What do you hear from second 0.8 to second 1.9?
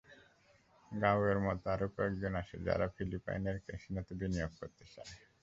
গাওয়ের মতো আরও